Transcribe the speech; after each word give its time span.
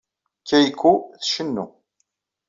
Keiko 0.47 0.91
tcennu. 1.21 1.65